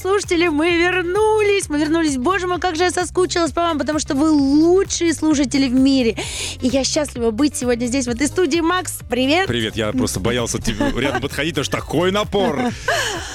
[0.00, 1.68] Радиослушатели, мы вернулись!
[1.68, 2.16] Мы вернулись.
[2.16, 6.16] Боже мой, как же я соскучилась по вам, потому что вы лучшие слушатели в мире.
[6.60, 8.60] И я счастлива быть сегодня здесь, в этой студии.
[8.60, 9.46] Макс, привет!
[9.46, 12.72] Привет, я просто боялся тебе рядом подходить, потому что такой напор.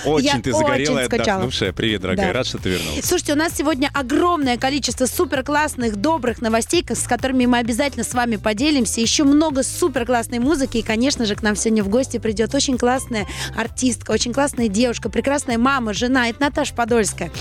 [0.05, 1.73] Очень Я ты загорелая, очень отдохнувшая.
[1.73, 2.33] Привет, дорогая, Да.
[2.33, 3.05] рад, что ты вернулась.
[3.05, 8.13] Слушайте, у нас сегодня огромное количество супер классных, добрых новостей, с которыми мы обязательно с
[8.13, 9.01] вами поделимся.
[9.01, 10.77] Еще много супер классной музыки.
[10.77, 15.09] И, конечно же, к нам сегодня в гости придет очень классная артистка, очень классная девушка,
[15.09, 16.29] прекрасная мама, жена.
[16.29, 17.31] Это Наташа Подольская.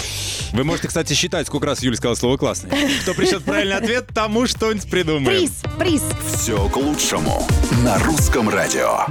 [0.50, 2.70] Вы можете, кстати, считать, сколько раз Юля сказала слово «классный».
[3.02, 5.38] Кто пришлет правильный ответ, тому что-нибудь придумаем.
[5.38, 6.02] Приз, приз.
[6.34, 7.46] Все к лучшему.
[7.84, 9.06] На русском радио.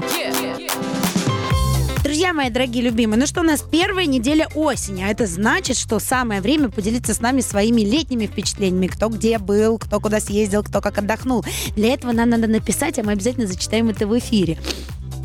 [2.04, 6.00] Друзья мои, дорогие любимые, ну что, у нас первая неделя осени, а это значит, что
[6.00, 8.88] самое время поделиться с нами своими летними впечатлениями.
[8.88, 11.46] Кто где был, кто куда съездил, кто как отдохнул.
[11.78, 14.58] Для этого нам надо написать, а мы обязательно зачитаем это в эфире.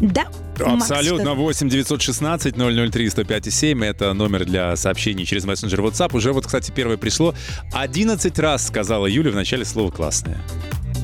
[0.01, 0.29] Да?
[0.67, 1.25] Абсолютно.
[1.33, 3.85] что- 8 916 003 105 7.
[3.85, 6.17] Это номер для сообщений через мессенджер WhatsApp.
[6.17, 7.35] Уже вот, кстати, первое пришло.
[7.73, 10.41] 11 раз сказала Юля в начале слово «классное».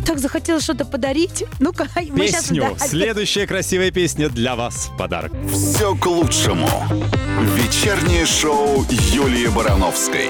[0.07, 1.45] Так захотелось что-то подарить.
[1.61, 2.49] Ну-ка, мы сейчас...
[2.49, 2.77] Песню.
[2.79, 5.33] Следующая красивая песня для вас в подарок.
[5.51, 6.69] Все к лучшему.
[7.57, 10.29] Вечернее шоу Юлии Барановской.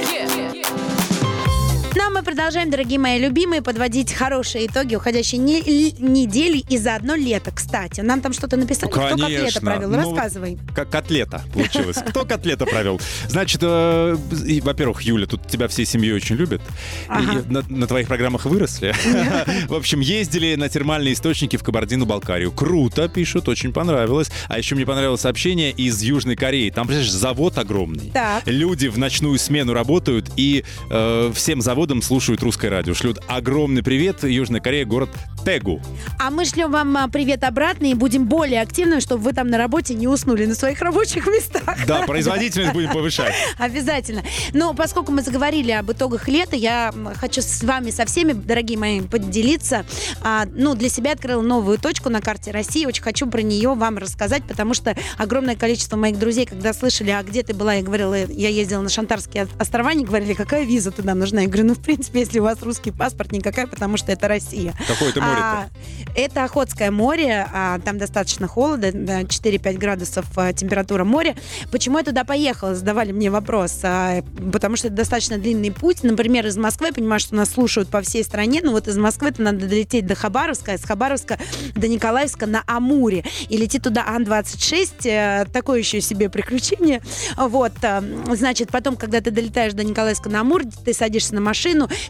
[1.96, 6.76] Ну, а мы продолжаем, дорогие мои любимые, подводить хорошие итоги уходящей не- ли- недели и
[6.76, 7.52] заодно лето.
[7.52, 9.88] Кстати, нам там что-то написали, кто как лето провел.
[9.88, 10.58] Ну, Рассказывай.
[10.74, 11.98] Как котлета получилось.
[12.04, 13.00] Кто котлета провел?
[13.28, 16.62] Значит, э, и, во-первых, Юля, тут тебя всей семьей очень любят.
[17.08, 17.40] Ага.
[17.48, 18.92] И на, на твоих программах выросли.
[19.68, 22.50] В общем, ездили на термальные источники в Кабардино-Балкарию.
[22.50, 24.30] Круто, пишут, очень понравилось.
[24.48, 26.70] А еще мне понравилось сообщение из Южной Кореи.
[26.70, 28.10] Там, представляешь, завод огромный.
[28.12, 28.42] Так.
[28.46, 32.94] Люди в ночную смену работают и э, всем заводам слушают русское радио.
[32.94, 34.24] Шлют огромный привет.
[34.24, 35.10] Южная Корея, город
[35.44, 35.82] Тегу.
[36.18, 39.58] А мы шлем вам а, привет обратно и будем более активными, чтобы вы там на
[39.58, 41.86] работе не уснули на своих рабочих местах.
[41.86, 43.34] Да, производительность будем повышать.
[43.58, 44.22] Обязательно.
[44.54, 49.02] Но поскольку мы заговорили об итогах лета, я хочу с вами со всеми, дорогие мои,
[49.02, 49.84] поделиться.
[50.22, 52.86] А, ну, для себя открыла новую точку на карте России.
[52.86, 57.22] Очень хочу про нее вам рассказать, потому что огромное количество моих друзей, когда слышали, а
[57.22, 61.14] где ты была, я говорила, я ездила на Шантарские острова, они говорили, какая виза туда
[61.14, 61.42] нужна?
[61.42, 64.74] Я говорю, ну, в принципе, если у вас русский паспорт, никакая, потому что это Россия.
[64.86, 65.42] Какое это море-то?
[65.42, 65.68] А,
[66.14, 71.34] это Охотское море, а, там достаточно холодно, да, 4-5 градусов а, температура моря.
[71.70, 72.74] Почему я туда поехала?
[72.74, 73.80] Задавали мне вопрос.
[73.82, 76.02] А, потому что это достаточно длинный путь.
[76.02, 79.28] Например, из Москвы, я понимаю, что нас слушают по всей стране, но вот из Москвы
[79.28, 81.38] это надо долететь до Хабаровска, а из Хабаровска
[81.74, 83.24] до Николаевска на Амуре.
[83.48, 87.02] И летит туда Ан-26, э, такое еще себе приключение.
[87.36, 88.02] Вот, э,
[88.32, 91.63] значит, потом, когда ты долетаешь до Николаевска на Амур, ты садишься на машину,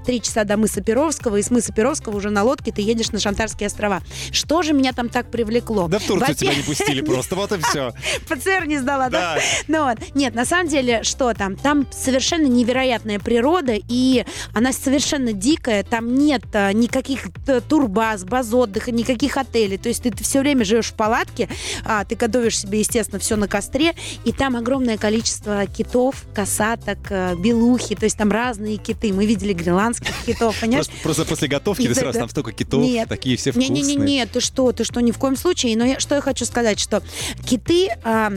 [0.04, 3.18] три часа до мыса Перовского, и с мыса Перовского уже на лодке ты едешь на
[3.18, 4.02] Шантарские острова.
[4.32, 5.88] Что же меня там так привлекло?
[5.88, 7.92] Да в Турцию тебя не пустили просто, вот и все.
[8.28, 9.38] ПЦР не сдала, да?
[9.68, 9.98] Ну вот.
[10.14, 11.56] Нет, на самом деле, что там?
[11.56, 15.82] Там совершенно невероятная природа, и она совершенно дикая.
[15.84, 19.78] Там нет а, никаких т- турбаз, баз отдыха, никаких отелей.
[19.78, 21.48] То есть ты, все время живешь в палатке,
[21.84, 23.94] а, ты готовишь себе, естественно, все на костре,
[24.24, 29.12] и там огромное количество китов, касаток, а, белухи, то есть там разные киты.
[29.12, 30.86] Мы видели гренландских китов, понимаешь?
[30.86, 33.08] Просто, просто после готовки ты сразу там столько китов, Нет.
[33.08, 33.82] такие все вкусные.
[33.82, 35.76] Не-не-не, ты что, ты что, ни в коем случае.
[35.76, 37.02] Но я, что я хочу сказать, что
[37.46, 38.32] киты а,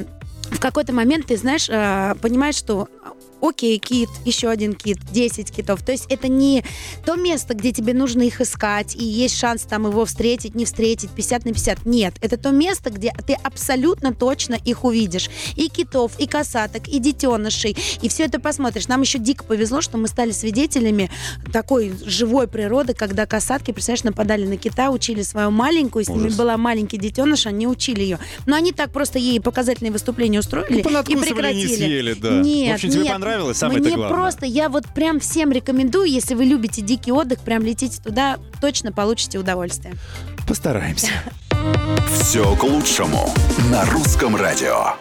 [0.51, 2.87] в какой-то момент, ты знаешь, а, понимаешь, что
[3.41, 5.81] окей, кит, еще один кит, 10 китов.
[5.83, 6.63] То есть это не
[7.05, 11.09] то место, где тебе нужно их искать, и есть шанс там его встретить, не встретить,
[11.11, 11.85] 50 на 50.
[11.85, 15.29] Нет, это то место, где ты абсолютно точно их увидишь.
[15.55, 18.87] И китов, и касаток, и детенышей, и все это посмотришь.
[18.87, 21.09] Нам еще дико повезло, что мы стали свидетелями
[21.51, 26.37] такой живой природы, когда касатки, представляешь, нападали на кита, учили свою маленькую, с ними Ужас.
[26.37, 28.19] была маленький детеныш, они учили ее.
[28.45, 31.67] Но они так просто ей показательные выступления устроили и Понадкусывали, прекратили.
[31.67, 32.31] не съели, да.
[32.41, 33.07] Нет, тебе нет.
[33.27, 34.17] Понравилось, самое Мне главное.
[34.17, 38.91] просто, я вот прям всем рекомендую, если вы любите дикий отдых, прям летите туда, точно
[38.91, 39.93] получите удовольствие.
[40.47, 41.11] Постараемся.
[42.21, 43.33] Все к лучшему.
[43.71, 44.75] На русском радио.
[44.75, 44.97] А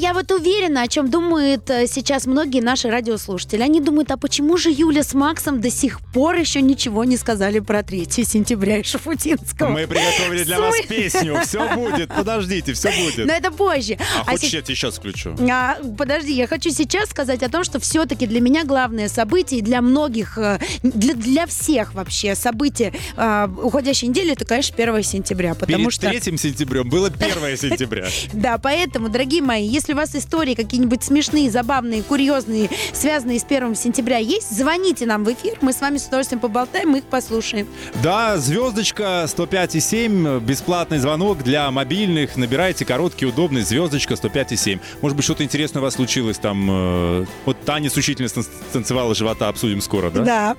[0.00, 3.62] я вот уверена, о чем думают э, сейчас многие наши радиослушатели.
[3.62, 7.60] Они думают, а почему же Юля с Максом до сих пор еще ничего не сказали
[7.60, 9.68] про 3 сентября и Шафутинского?
[9.68, 11.38] Мы приготовили для вас песню.
[11.44, 12.08] Все будет.
[12.08, 13.26] Подождите, все будет.
[13.26, 13.98] Но это позже.
[14.20, 15.36] А хочешь, се- я тебе сейчас включу?
[15.50, 19.62] А, подожди, я хочу сейчас сказать о том, что все-таки для меня главное событие, и
[19.62, 25.54] для многих, э, для, для всех вообще событие э, уходящей недели, это, конечно, 1 сентября.
[25.54, 26.08] Потому Перед что...
[26.08, 28.06] 3 сентябрем было 1 сентября.
[28.32, 33.44] Да, поэтому, дорогие мои, если если у вас истории какие-нибудь смешные, забавные, курьезные, связанные с
[33.44, 37.04] 1 сентября есть, звоните нам в эфир, мы с вами с удовольствием поболтаем, мы их
[37.04, 37.66] послушаем.
[38.02, 42.36] Да, звездочка 105,7, бесплатный звонок для мобильных.
[42.36, 44.78] Набирайте короткий, удобный, звездочка 105,7.
[45.02, 46.68] Может быть, что-то интересное у вас случилось там.
[46.70, 50.22] э, вот Таня с учительницей танцевала живота, обсудим скоро, да?
[50.24, 50.56] Да.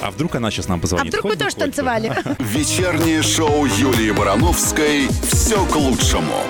[0.00, 1.08] А вдруг она сейчас нам А позвонит?
[1.08, 2.12] вдруг Хоть вы тоже хоть танцевали?
[2.40, 6.42] Вечернее шоу Юлии Барановской «Все к лучшему».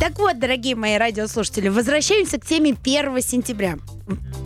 [0.00, 3.78] Так вот, дорогие мои радиослушатели, возвращаемся к теме 1 сентября.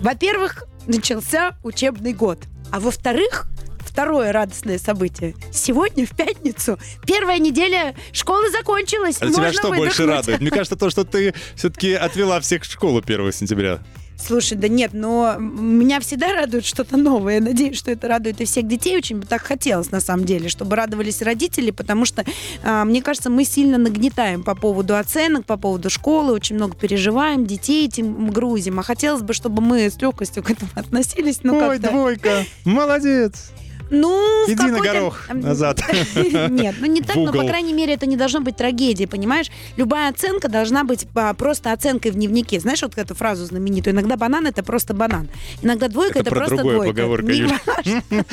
[0.01, 2.39] Во-первых, начался учебный год.
[2.71, 5.35] А во-вторых, второе радостное событие.
[5.53, 9.19] Сегодня, в пятницу, первая неделя школы закончилась.
[9.21, 10.09] А тебя что больше выдохнуть.
[10.09, 10.41] радует?
[10.41, 13.81] Мне кажется, то, что ты все-таки отвела всех в школу 1 сентября.
[14.25, 17.35] Слушай, да нет, но меня всегда радует что-то новое.
[17.35, 18.97] Я надеюсь, что это радует и всех детей.
[18.97, 22.25] Очень бы так хотелось, на самом деле, чтобы радовались родители, потому что,
[22.63, 27.47] а, мне кажется, мы сильно нагнетаем по поводу оценок, по поводу школы, очень много переживаем,
[27.47, 28.79] детей этим грузим.
[28.79, 31.41] А хотелось бы, чтобы мы с легкостью к этому относились.
[31.43, 33.51] Ну, Ой, двойка, молодец.
[33.93, 35.83] Ну, Иди на горох назад.
[36.49, 39.49] Нет, ну не так, но, по крайней мере, это не должно быть трагедией, понимаешь?
[39.77, 42.59] Любая оценка должна быть а, просто оценкой в дневнике.
[42.59, 43.93] Знаешь вот эту фразу знаменитую?
[43.95, 45.29] Иногда банан— это просто банан.
[45.61, 46.87] Иногда двойка— Это это, про просто двойка.
[46.87, 47.33] поговорка.
[48.11, 48.25] Ну,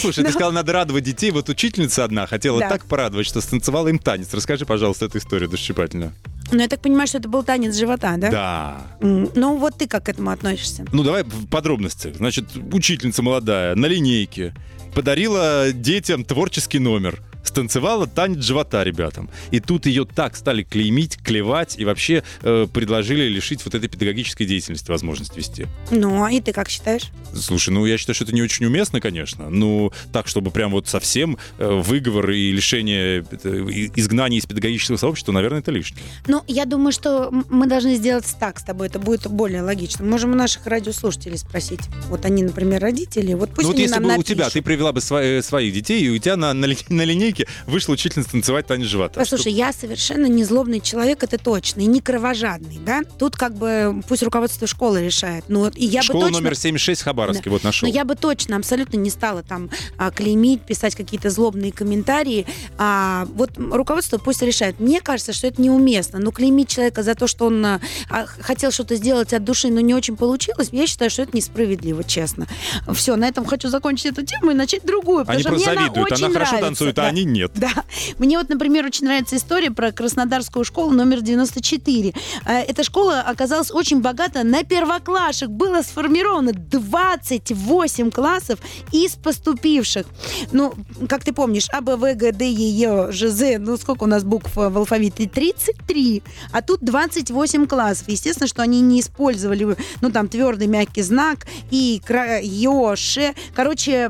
[0.00, 1.30] Слушай, ты сказала, надо радовать детей.
[1.30, 4.32] Вот учительница одна хотела так порадовать, что станцевала им танец.
[4.34, 6.12] Расскажи, пожалуйста, эту историю душесчипательную.
[6.52, 8.30] Ну, я так понимаю, что это был танец живота, да?
[8.30, 8.76] Да.
[9.00, 10.84] Ну, вот ты как к этому относишься?
[10.92, 12.12] Ну, давай в подробности.
[12.16, 14.54] Значит, учительница молодая на линейке
[14.94, 17.20] подарила детям творческий номер.
[17.44, 19.30] Станцевала танец живота ребятам.
[19.50, 24.46] И тут ее так стали клеймить, клевать и вообще э, предложили лишить вот этой педагогической
[24.46, 25.66] деятельности возможность вести.
[25.90, 27.04] Ну, и ты как считаешь?
[27.34, 29.50] Слушай, ну я считаю, что это не очень уместно, конечно.
[29.50, 34.96] Ну, так, чтобы прям вот совсем э, выговор и лишение э, и- изгнания из педагогического
[34.96, 36.02] сообщества, наверное, это лишнее.
[36.26, 40.04] Ну, я думаю, что мы должны сделать так с тобой, это будет более логично.
[40.04, 41.80] Можем у наших радиослушателей спросить.
[42.08, 44.52] Вот они, например, родители, вот пусть ну вот они если нам бы у тебя, напишут.
[44.54, 47.33] ты привела бы свои- своих детей, и у тебя на, на, на линейке
[47.66, 49.20] вышла учительница танцевать танец живота.
[49.20, 53.02] Послушай, я совершенно не злобный человек, это точно, и не кровожадный, да?
[53.18, 55.44] Тут как бы пусть руководство школы решает.
[55.48, 56.40] Ну, и я Школа бы точно...
[56.40, 57.88] номер 76 в Хабаровске, вот нашел.
[57.88, 62.46] Но я бы точно абсолютно не стала там а, клеймить, писать какие-то злобные комментарии.
[62.78, 64.80] А, вот руководство пусть решает.
[64.80, 66.18] Мне кажется, что это неуместно.
[66.18, 69.80] Но клеймить человека за то, что он а, а, хотел что-то сделать от души, но
[69.80, 72.46] не очень получилось, я считаю, что это несправедливо, честно.
[72.92, 75.24] Все, на этом хочу закончить эту тему и начать другую.
[75.26, 76.12] Они что просто завидуют.
[76.12, 76.66] Она, Она, хорошо нравится.
[76.68, 77.04] танцует, Да.
[77.04, 77.52] а они нет.
[77.54, 77.70] Да.
[78.18, 82.12] Мне вот, например, очень нравится история про Краснодарскую школу номер 94.
[82.46, 85.48] Э, Эта школа оказалась очень богата на первоклашек.
[85.48, 88.58] Было сформировано 28 классов
[88.92, 90.06] из поступивших.
[90.52, 90.74] Ну,
[91.08, 94.06] как ты помнишь, А, Б, В, Г, Д, Е, Е, Ж, З, ну сколько у
[94.06, 95.26] нас букв в алфавите?
[95.26, 96.22] 33.
[96.52, 98.08] А тут 28 классов.
[98.08, 102.00] Естественно, что они не использовали, ну, там, твердый, мягкий знак, И,
[102.42, 103.34] Ё, Ш.
[103.54, 104.08] Короче,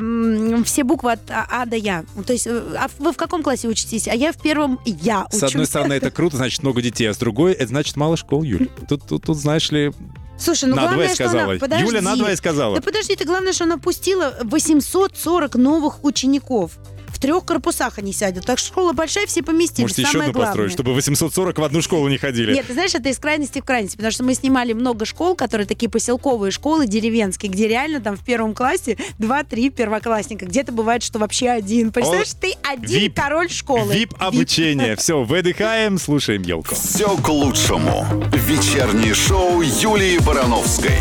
[0.64, 2.05] все буквы от А до Я.
[2.26, 4.08] То есть, э, а вы в каком классе учитесь?
[4.08, 5.68] А я в первом Я С одной учусь.
[5.68, 8.68] стороны, это круто, значит, много детей, а с другой, это значит мало школ, Юль.
[8.88, 9.92] Тут, тут, тут знаешь ли,
[10.38, 11.50] Слушай, ну надвое главное, что сказала.
[11.52, 11.60] она...
[11.60, 11.86] Подожди.
[11.86, 12.76] Юля надвое сказала.
[12.76, 16.72] Да подожди, ты главное, что она пустила 840 новых учеников.
[17.14, 18.44] В трех корпусах они сядут.
[18.44, 19.82] Так что школа большая, все поместились.
[19.82, 20.72] Может, еще Самое одну построить, главное.
[20.72, 22.53] чтобы 840 в одну школу не ходили.
[22.53, 25.67] Нет, ты знаешь, это из крайности в крайность, потому что мы снимали много школ, которые
[25.69, 30.44] такие поселковые школы, деревенские, где реально там в первом классе два-три первоклассника.
[30.46, 31.93] Где-то бывает, что вообще один.
[31.93, 33.15] Представляешь, ты один Вип.
[33.15, 33.94] король школы.
[33.94, 34.96] Вип обучение.
[35.05, 36.74] Все, выдыхаем, слушаем елку.
[36.74, 38.05] Все к лучшему.
[38.32, 40.98] Вечернее шоу Юлии Барановской.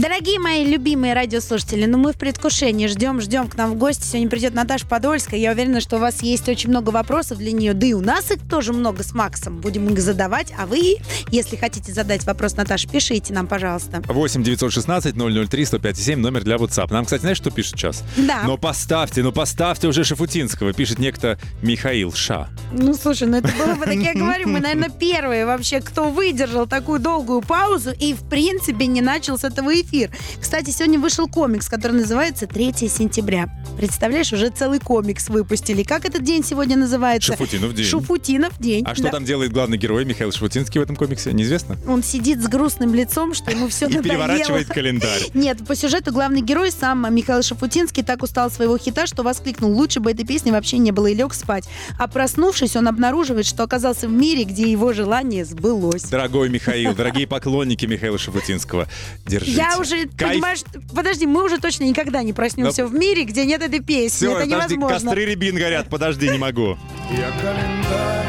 [0.00, 4.02] Дорогие мои любимые радиослушатели, ну мы в предвкушении ждем, ждем к нам в гости.
[4.02, 5.38] Сегодня придет Наташа Подольская.
[5.38, 7.74] Я уверена, что у вас есть очень много вопросов для нее.
[7.74, 9.58] Да и у нас их тоже много с Максом.
[9.58, 10.54] Будем их задавать.
[10.58, 10.96] А вы,
[11.30, 14.02] если хотите задать вопрос Наташе, пишите нам, пожалуйста.
[14.06, 15.14] 8 916
[15.50, 16.90] 003 105 номер для WhatsApp.
[16.90, 18.02] Нам, кстати, знаешь, что пишут сейчас?
[18.16, 18.44] Да.
[18.46, 22.48] Но поставьте, ну поставьте уже Шафутинского, пишет некто Михаил Ша.
[22.72, 26.66] Ну, слушай, ну это было бы, так я говорю, мы, наверное, первые вообще, кто выдержал
[26.66, 30.10] такую долгую паузу и, в принципе, не начал с этого эфир.
[30.40, 33.48] Кстати, сегодня вышел комикс, который называется «3 сентября».
[33.76, 35.82] Представляешь, уже целый комикс выпустили.
[35.82, 37.32] Как этот день сегодня называется?
[37.32, 37.84] Шафутинов день.
[37.86, 38.84] Шуфутинов день.
[38.86, 39.10] А что Да.
[39.10, 41.32] там делает главный герой Михаил Шафутинский в этом комиксе?
[41.32, 41.76] Неизвестно?
[41.86, 44.02] Он сидит с грустным лицом, что ему все И надоело.
[44.02, 45.22] переворачивает календарь.
[45.34, 50.00] Нет, по сюжету главный герой сам Михаил Шафутинский так устал своего хита, что воскликнул, лучше
[50.00, 51.64] бы этой песни вообще не было и лег спать.
[51.98, 56.02] А проснувшись, он обнаруживает, что оказался в мире, где его желание сбылось.
[56.04, 58.88] Дорогой Михаил, дорогие поклонники Михаила Шафутинского,
[59.26, 59.52] держите.
[59.56, 60.32] Я уже, Кайф.
[60.32, 60.60] понимаешь,
[60.94, 62.88] подожди, мы уже точно никогда не проснемся Да.
[62.88, 64.16] в мире, где нет этой песни.
[64.26, 65.10] Все, Это подожди, невозможно.
[65.10, 66.76] костры рябин горят, подожди, не могу.
[67.10, 68.26] Я календарь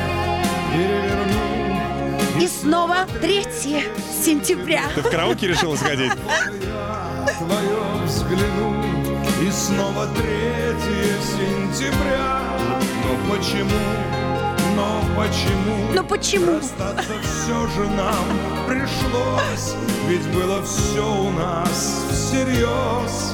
[0.74, 3.44] переверну И снова 3
[4.26, 4.84] сентября.
[4.96, 6.12] Ты в караоке решила сходить?
[7.38, 8.76] твое взгляну
[9.46, 10.24] И снова 3
[11.22, 12.42] сентября
[13.04, 13.70] Но почему,
[14.76, 16.58] но почему Но почему?
[16.58, 18.26] Расстаться все же нам
[18.68, 19.76] пришлось
[20.08, 23.34] Ведь было все у нас всерьез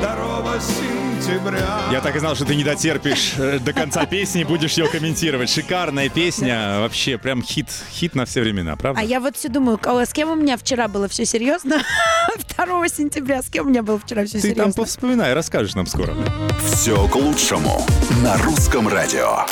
[0.00, 4.72] 2 сентября Я так и знал, что ты не дотерпишь э, до конца песни, будешь
[4.74, 5.50] ее комментировать.
[5.50, 9.00] Шикарная песня, вообще прям хит, хит на все времена, правда?
[9.00, 11.80] А я вот все думаю, ка- с кем у меня вчера было все серьезно?
[12.56, 14.72] 2 сентября, с кем у меня было вчера все Ты там серьезно?
[14.82, 16.14] повспоминай, расскажешь нам скоро.
[16.72, 17.86] Все к лучшему
[18.22, 19.44] на русском радио.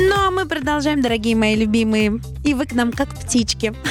[0.00, 2.20] Ну, а мы продолжаем, дорогие мои любимые.
[2.42, 3.74] И вы к нам как птички.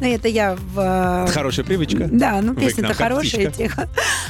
[0.00, 1.26] Ну, это я в...
[1.28, 2.08] э, Хорошая привычка.
[2.10, 3.88] Да, ну песня-то хорошая, тихо.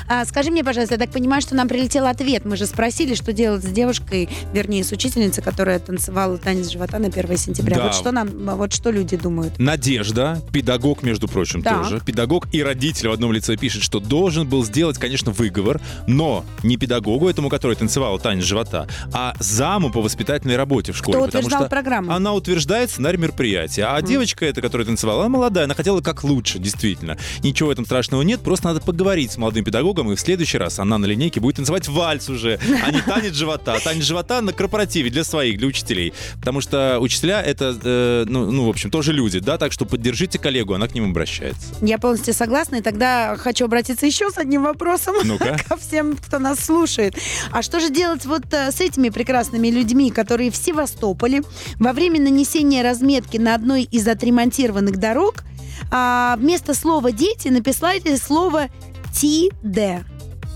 [0.08, 2.46] А, скажи мне, пожалуйста, я так понимаю, что нам прилетел ответ.
[2.46, 7.08] Мы же спросили, что делать с девушкой, вернее, с учительницей, которая танцевала танец живота на
[7.08, 7.82] 1 сентября.
[7.82, 9.58] Вот что нам, вот что люди думают.
[9.58, 12.00] Надежда, педагог, между прочим, тоже.
[12.00, 16.78] Педагог и родитель в одном лице пишет, что должен был сделать, конечно, выговор, но не
[16.78, 20.00] педагогу этому, который танцевал танец живота, а заму по
[20.48, 21.18] воспитательной работе в школе.
[21.18, 22.12] потому утверждал что программу?
[22.12, 23.84] Она утверждает сценарий мероприятия.
[23.84, 27.16] А девочка эта, которая танцевала, она молодая, она хотела как лучше, действительно.
[27.42, 30.78] Ничего в этом страшного нет, просто надо поговорить с молодым педагогом, и в следующий раз
[30.78, 33.78] она на линейке будет танцевать вальс уже, а не танец живота.
[33.82, 36.12] Танец живота на корпоративе для своих, для учителей.
[36.38, 40.38] Потому что учителя это, э, ну, ну, в общем, тоже люди, да, так что поддержите
[40.38, 41.74] коллегу, она к ним обращается.
[41.82, 45.58] Я полностью согласна, и тогда хочу обратиться еще с одним вопросом Ну-ка.
[45.68, 47.16] ко всем, кто нас слушает.
[47.50, 51.42] А что же делать вот э, с этими прекрасными людьми, которые в Севастополе
[51.78, 55.45] во время нанесения разметки на одной из отремонтированных дорог
[55.90, 58.68] а, вместо слова «дети» написали слово
[59.12, 60.04] «ти-д».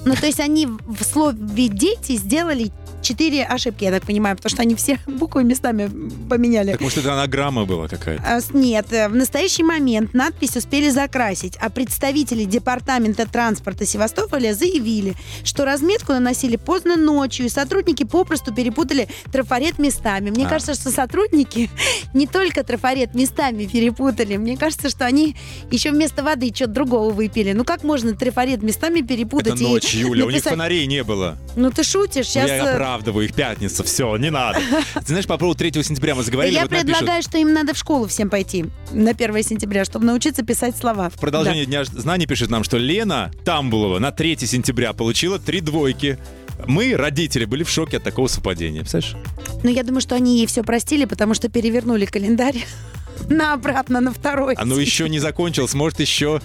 [0.04, 4.62] Ну, то есть они в слове «дети» сделали четыре ошибки, я так понимаю, потому что
[4.62, 5.90] они все буквы местами
[6.28, 6.72] поменяли.
[6.72, 8.22] Так может это анаграмма была какая-то?
[8.24, 15.14] А, Нет, э, в настоящий момент надпись успели закрасить, а представители Департамента транспорта Севастополя заявили,
[15.44, 20.30] что разметку наносили поздно ночью, и сотрудники попросту перепутали трафарет местами.
[20.30, 20.48] Мне А.
[20.48, 21.70] кажется, что сотрудники
[22.14, 25.36] не только трафарет местами перепутали, мне кажется, что они
[25.70, 27.52] еще вместо воды что-то другого выпили.
[27.52, 29.54] Ну как можно трафарет местами перепутать?
[29.54, 31.36] Это ночь, Юля, у них написать- фонарей не было.
[31.56, 32.48] Ну ты шутишь, Ну, сейчас...
[32.48, 34.60] Я оправдываю их, пятница, все, не надо.
[34.94, 37.78] Ты знаешь, по поводу 3 сентября мы заговорили, Я вот предлагаю, что им надо в
[37.78, 41.08] школу всем пойти на 1 сентября, чтобы научиться писать слова.
[41.08, 46.18] В продолжение Дня знаний пишет нам, что Лена Тамбулова на 3 сентября получила три двойки.
[46.66, 48.80] Мы, родители, были в шоке от такого совпадения.
[48.82, 49.16] Представляешь?
[49.62, 52.64] Но я думаю, что они ей все простили, потому что перевернули календарь
[53.28, 54.54] на обратно, на второй.
[54.54, 56.40] А ну еще не закончилось, может еще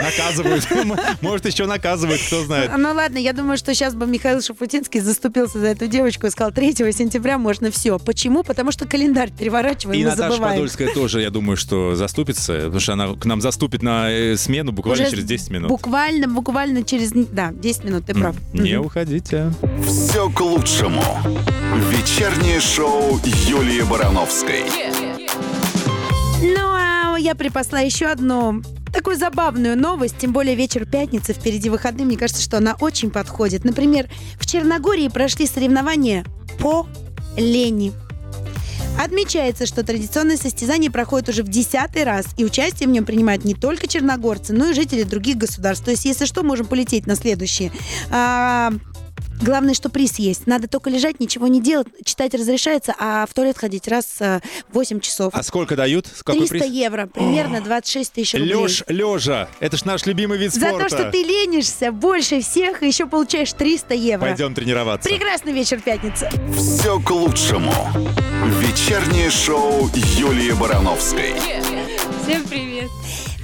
[0.00, 0.66] наказывают.
[1.20, 2.70] Может еще наказывают, кто знает.
[2.76, 6.52] Ну ладно, я думаю, что сейчас бы Михаил Шафутинский заступился за эту девочку и сказал,
[6.52, 7.98] 3 сентября можно все.
[7.98, 8.42] Почему?
[8.42, 10.54] Потому что календарь переворачиваем, И мы Наташа забываем.
[10.54, 14.72] Подольская тоже, я думаю, что заступится, потому что она к нам заступит на э, смену
[14.72, 15.68] буквально Уже через 10 минут.
[15.68, 17.12] Буквально, буквально через...
[17.12, 18.36] Да, 10 минут, ты прав.
[18.52, 19.52] Не уходите.
[19.86, 21.02] Все к лучшему.
[21.90, 24.64] Вечернее шоу Юлии Барановской.
[24.68, 25.11] А
[27.22, 28.62] я припасла еще одну
[28.92, 33.64] такую забавную новость, тем более вечер пятницы, впереди выходные, мне кажется, что она очень подходит.
[33.64, 36.24] Например, в Черногории прошли соревнования
[36.58, 36.86] по
[37.36, 37.92] лени.
[39.00, 43.54] Отмечается, что традиционное состязание проходит уже в десятый раз, и участие в нем принимают не
[43.54, 45.84] только черногорцы, но и жители других государств.
[45.84, 47.72] То есть, если что, можем полететь на следующие.
[48.10, 48.72] А,
[49.42, 50.46] Главное, что приз есть.
[50.46, 51.88] Надо только лежать, ничего не делать.
[52.04, 54.40] Читать разрешается, а в туалет ходить раз в
[54.72, 55.34] 8 часов.
[55.34, 56.06] А сколько дают?
[56.24, 56.72] Какой 300 приз?
[56.72, 58.52] евро, примерно 26 тысяч рублей.
[58.52, 59.48] Лёш, лежа.
[59.58, 60.88] Это ж наш любимый вид За спорта.
[60.88, 64.26] то, что ты ленишься больше всех, и еще получаешь 300 евро.
[64.26, 65.08] Пойдем тренироваться.
[65.08, 66.30] Прекрасный вечер пятницы.
[66.56, 67.74] Все к лучшему.
[68.60, 71.34] Вечернее шоу Юлии Барановской.
[72.24, 72.88] Всем привет.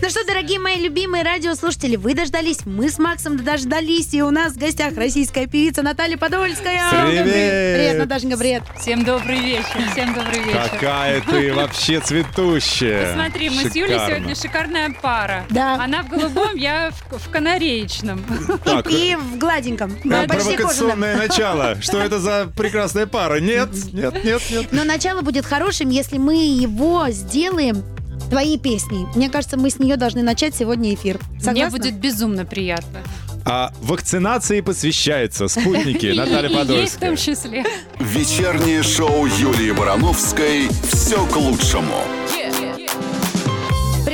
[0.00, 4.52] Ну что, дорогие мои любимые радиослушатели, вы дождались, мы с Максом дождались, и у нас
[4.52, 6.88] в гостях российская певица Наталья Подольская.
[6.88, 7.24] Привет!
[7.24, 8.62] Привет, Наташенька, привет.
[8.80, 9.90] Всем добрый вечер.
[9.92, 10.70] Всем добрый вечер.
[10.70, 13.12] Какая ты вообще цветущая.
[13.12, 15.44] Смотри, мы с Юлей сегодня шикарная пара.
[15.50, 15.82] Да.
[15.82, 18.24] Она в голубом, я в, в канареечном.
[18.64, 21.76] Так, И в гладеньком, провокационное начало.
[21.82, 23.40] Что это за прекрасная пара?
[23.40, 24.66] Нет, нет, нет, нет.
[24.70, 27.82] Но начало будет хорошим, если мы его сделаем
[28.30, 29.06] твоей песней.
[29.14, 31.18] Мне кажется, мы с нее должны начать сегодня эфир.
[31.38, 31.52] Согласна?
[31.52, 33.00] Мне будет безумно приятно.
[33.44, 37.08] А вакцинации посвящается спутники Наталья И- и ей в Подольская.
[37.10, 37.64] том числе.
[37.98, 40.68] Вечернее шоу Юлии Барановской.
[40.92, 42.02] Все к лучшему.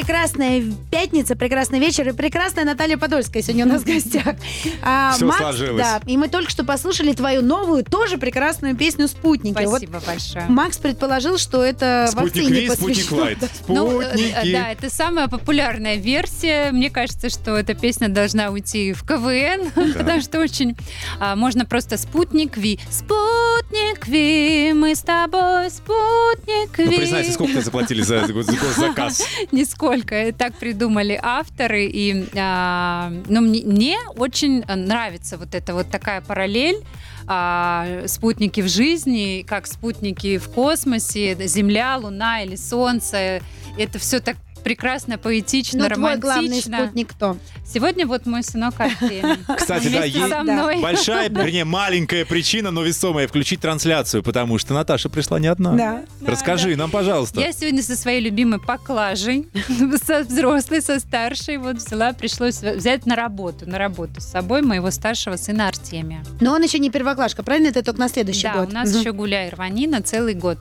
[0.05, 4.37] Прекрасная пятница, прекрасный вечер и прекрасная Наталья Подольская сегодня у нас в гостях.
[4.83, 5.83] А, Всё Макс, сложилось.
[5.83, 9.65] Да, и мы только что послушали твою новую, тоже прекрасную песню «Спутники».
[9.65, 10.45] Вот Спасибо большое.
[10.49, 13.13] Макс предположил, что это Спутник вакцине Ви, спутник.
[13.13, 13.39] Лайт.
[13.67, 14.53] Ну, э, Спутники.
[14.53, 16.71] да, это самая популярная версия.
[16.71, 20.77] Мне кажется, что эта песня должна уйти в КВН, потому что очень
[21.19, 22.79] а, можно просто спутник Ви.
[22.91, 26.85] Спутник Ви, мы с тобой, спутник Ви.
[26.85, 29.27] Ну, признайся, сколько ты заплатили за, за заказ?
[29.51, 29.94] Нисколько.
[30.37, 31.87] Так придумали авторы.
[31.87, 36.83] И, а, ну, мне, мне очень нравится вот эта вот такая параллель
[37.27, 43.41] а, спутники в жизни, как спутники в космосе, Земля, Луна или Солнце.
[43.79, 46.79] Это все так прекрасно, поэтично, Ну, твой главный романтично.
[46.79, 47.37] спутник кто?
[47.67, 49.37] Сегодня вот мой сынок Артемий.
[49.57, 55.39] Кстати, да, есть большая, вернее, маленькая причина, но весомая, включить трансляцию, потому что Наташа пришла
[55.39, 55.73] не одна.
[55.73, 56.03] Да.
[56.27, 57.41] Расскажи нам, пожалуйста.
[57.41, 59.47] Я сегодня со своей любимой поклажей,
[60.05, 64.91] со взрослой, со старшей, вот взяла, пришлось взять на работу, на работу с собой моего
[64.91, 66.25] старшего сына Артемия.
[66.41, 67.69] Но он еще не первоклашка, правильно?
[67.69, 68.71] Это только на следующий Да, год.
[68.71, 70.59] у нас еще гуляй рванина целый год.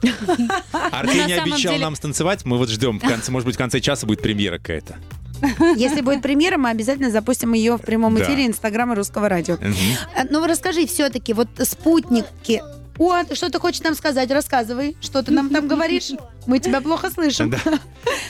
[0.72, 3.93] Артемий обещал деле- нам станцевать, мы вот ждем, в конце, может быть, в конце часа
[4.02, 4.96] будет премьера какая-то.
[5.76, 8.24] Если будет премьера, мы обязательно запустим ее в прямом Да.
[8.24, 9.58] эфире Инстаграма Русского радио.
[10.16, 12.62] А, Ну, расскажи все-таки, вот спутники.
[12.98, 14.30] О, что ты хочешь нам сказать?
[14.30, 14.96] Рассказывай.
[15.00, 16.12] Что ты нам там говоришь?
[16.46, 17.50] Мы тебя плохо слышим.
[17.50, 17.58] Да.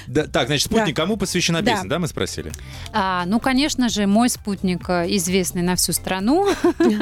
[0.07, 1.03] Да, так, значит, спутник Да.
[1.03, 1.73] кому посвящена Да.
[1.73, 2.53] песня, да, мы спросили?
[2.93, 6.49] А, ну, конечно же, мой спутник, э, известный на всю страну,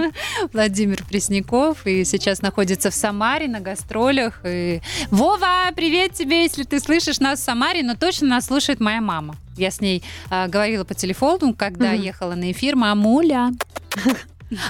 [0.53, 4.41] Владимир Пресняков, и сейчас находится в Самаре на гастролях.
[4.45, 4.81] И...
[5.11, 9.37] Вова, привет тебе, если ты слышишь нас в Самаре, но точно нас слушает моя мама.
[9.57, 12.75] Я с ней а, говорила по телефону, когда ехала на эфир.
[12.77, 13.51] Мамуля.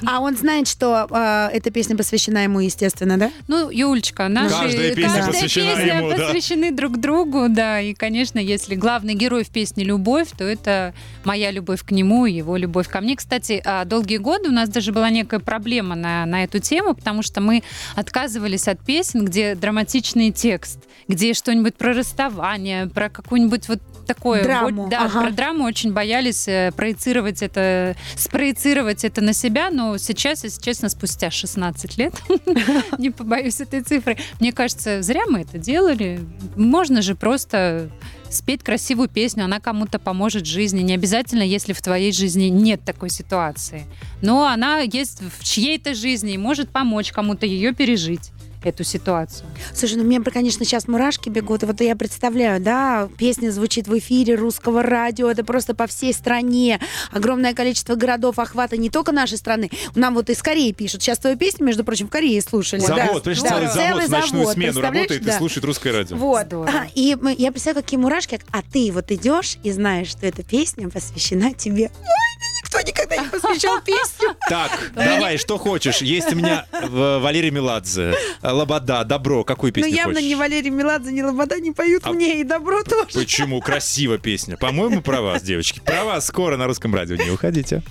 [0.06, 3.30] А он знает, что а, эта песня посвящена ему, естественно, да?
[3.48, 4.54] Ну, Юлечка, наши...
[4.54, 6.16] Каждая песня каждая посвящена песня ему, да.
[6.16, 7.80] посвящены друг другу, да.
[7.80, 12.32] И, конечно, если главный герой в песне «Любовь», то это моя любовь к нему и
[12.32, 13.16] его любовь ко мне.
[13.16, 17.22] Кстати, а, долгие годы у нас даже была некая проблема на, на эту тему, потому
[17.22, 17.62] что мы
[17.94, 20.78] отказывались от песен, где драматичный текст,
[21.08, 24.42] где что-нибудь про расставание, про какую-нибудь вот такое.
[24.42, 25.22] Драму, вот, да, ага.
[25.22, 30.88] про драму очень боялись э, проецировать это, спроецировать это на себя, но сейчас, если честно,
[30.88, 32.14] спустя 16 лет,
[32.98, 36.20] не побоюсь этой цифры, мне кажется, зря мы это делали.
[36.56, 37.90] Можно же просто
[38.30, 40.80] спеть красивую песню, она кому-то поможет в жизни.
[40.80, 43.86] Не обязательно, если в твоей жизни нет такой ситуации.
[44.20, 48.30] Но она есть в чьей-то жизни и может помочь кому-то ее пережить
[48.66, 49.46] эту ситуацию.
[49.74, 51.62] Слушай, ну мне, конечно, сейчас мурашки бегут.
[51.62, 56.12] И Вот я представляю, да, песня звучит в эфире русского радио, это просто по всей
[56.12, 56.80] стране.
[57.10, 59.70] Огромное количество городов охвата не только нашей страны.
[59.94, 61.02] Нам вот из Кореи пишут.
[61.02, 62.80] Сейчас твою песню, между прочим, в Корее слушали.
[62.80, 63.06] да.
[63.06, 65.38] Завод, прежде Да, целый завод в ночную завод, смену работает и Да.
[65.38, 66.16] слушает русское радио.
[66.16, 66.46] Вот.
[66.46, 66.68] Здорово.
[66.68, 68.40] А, И я представляю, какие мурашки.
[68.50, 71.84] А ты вот идешь и знаешь, что эта песня посвящена тебе.
[71.84, 74.36] Ой, да никто никогда не посвящал песню.
[74.48, 75.98] Так, давай, что хочешь.
[75.98, 79.44] Есть у меня э, Валерий Меладзе, Лобода, Добро.
[79.44, 80.28] Какую Но песню явно хочешь?
[80.28, 83.08] ни Валерий Меладзе, ни Лобода не поют А- мне, и добро тоже.
[83.14, 83.60] Почему?
[83.60, 84.56] Красиво песня.
[84.56, 85.80] По-моему, про вас, девочки.
[85.80, 87.16] Про вас скоро на русском радио.
[87.16, 87.82] Не уходите.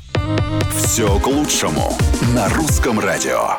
[0.77, 1.97] Все к лучшему
[2.33, 3.57] на русском радио.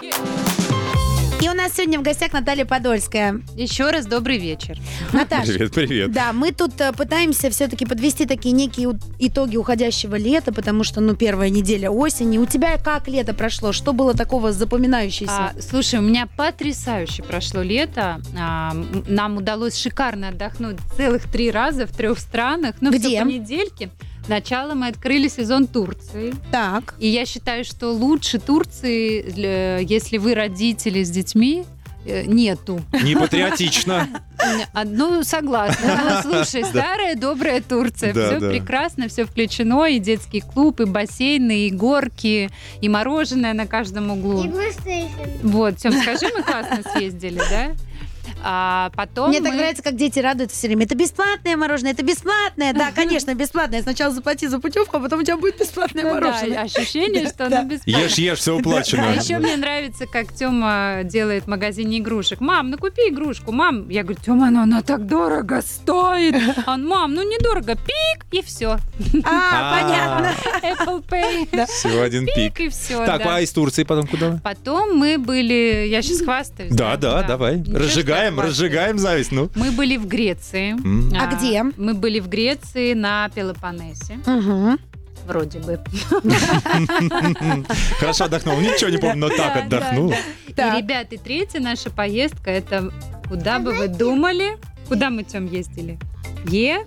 [1.73, 3.41] Нас сегодня в гостях Наталья Подольская.
[3.57, 4.79] Еще раз добрый вечер.
[5.15, 6.13] Наташа, Привет, привет.
[6.13, 11.17] Да, мы тут э, пытаемся все-таки подвести такие некие итоги уходящего лета, потому что, ну,
[11.17, 12.37] первая неделя осени.
[12.37, 13.73] У тебя как лето прошло?
[13.73, 15.33] Что было такого запоминающееся?
[15.33, 18.21] А, слушай, у меня потрясающе прошло лето.
[18.39, 18.77] А,
[19.09, 22.75] нам удалось шикарно отдохнуть целых три раза в трех странах.
[22.83, 23.09] Ну, Где?
[23.09, 23.91] все понедельки.
[24.25, 26.33] Сначала мы открыли сезон Турции.
[26.51, 26.95] Так.
[26.99, 31.65] И я считаю, что лучше Турции, для- если вы родители с детьми,
[32.07, 32.81] э, нету.
[33.03, 34.09] Не патриотично.
[34.75, 36.01] А, Ну, согласна.
[36.05, 38.13] Ну, слушай, старая добрая Турция.
[38.13, 38.51] Да, все да.
[38.51, 39.87] прекрасно, все включено.
[39.87, 44.43] И детский клуб, и бассейны, и горки, и мороженое на каждом углу.
[44.43, 45.39] И PlayStation.
[45.45, 47.71] Вот, Тём, скажи, мы классно съездили, да?
[48.45, 50.85] А потом Мне так мы- нравится, как дети радуются все время.
[50.85, 52.73] Это бесплатное мороженое, это бесплатное.
[52.73, 53.83] Да, конечно, бесплатное.
[53.83, 56.63] Сначала заплати за путевку, а потом у тебя будет бесплатное Ну да, мороженое.
[56.63, 58.01] ощущение, что оно бесплатно.
[58.05, 59.03] Ешь, ешь, все А уплачено.
[59.15, 62.41] еще мне нравится, как Тёма делает в магазине игрушек.
[62.41, 63.89] Мам, ну купи игрушку, мам.
[63.89, 66.35] Я говорю, Тёма, ну она так дорого стоит.
[66.67, 68.79] А Он, мам, ну недорого, пик, и все.
[69.25, 70.33] А, понятно.
[70.63, 72.35] Apple Pay, Всего один пик.
[72.35, 73.05] пик, и все.
[73.07, 74.41] Так, а из Турции потом куда?
[74.43, 76.75] Потом мы были, я сейчас хвастаюсь.
[76.75, 77.57] Да, да, давай.
[77.59, 77.79] Ничего,
[78.37, 79.51] Разжигаем, я разжигаем зависть, ну.
[79.55, 80.77] Мы были в Греции.
[81.17, 81.65] А где?
[81.77, 84.19] Мы были в Греции на Пелопоннесе.
[84.27, 84.79] Мгм.
[85.27, 85.81] Вроде бы.
[87.99, 88.61] Хорошо отдохнул.
[88.61, 90.13] Ничего не помню, но так отдохнул.
[90.13, 92.93] И, ребята, третья наша поездка, это
[93.29, 94.59] куда бы вы думали?
[94.89, 95.99] Куда мы, Тём, ездили?
[96.47, 96.85] Е?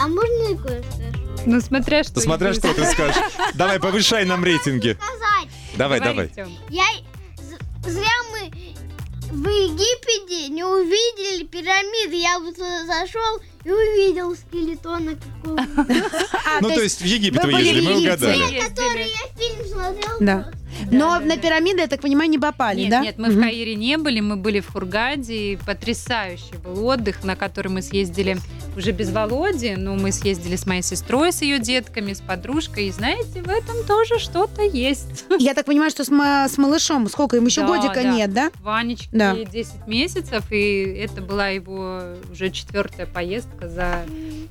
[0.00, 2.20] А можно и кое-что Ну, смотря что.
[2.20, 3.16] Смотря что ты скажешь.
[3.54, 4.96] Давай, повышай нам рейтинги.
[5.76, 6.30] Давай, давай.
[6.68, 6.84] Я
[7.84, 8.02] зря
[8.32, 8.50] мы
[9.30, 12.16] в Египете не увидели пирамиды.
[12.16, 15.86] Я вот зашел и увидел скелетона какого-то.
[16.60, 18.08] Ну, то есть в Египет вы ездили, мы Египте.
[18.26, 18.60] угадали.
[18.60, 20.16] Который я фильм смотрел.
[20.20, 20.50] Да.
[20.90, 23.00] Но на пирамиды, я так понимаю, не попали, Нет, да?
[23.00, 27.36] нет, мы в Каире не были, мы были в Хургаде, и потрясающий был отдых, на
[27.36, 28.38] который мы съездили
[28.76, 32.90] уже без Володи, но мы съездили с моей сестрой, с ее детками, с подружкой, и
[32.92, 35.24] знаете, в этом тоже что-то есть.
[35.38, 38.12] Я так понимаю, что с, ма- с малышом сколько им еще Да, годика да.
[38.12, 38.50] нет, да?
[38.62, 39.34] Ванечке Да.
[39.34, 44.04] 10 месяцев, и это была его уже четвертая поездка за,